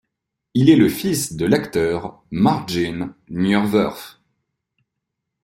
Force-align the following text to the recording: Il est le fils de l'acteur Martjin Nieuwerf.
Il 0.55 0.71
est 0.71 0.75
le 0.75 0.89
fils 0.89 1.33
de 1.33 1.45
l'acteur 1.45 2.23
Martjin 2.31 3.13
Nieuwerf. 3.29 4.19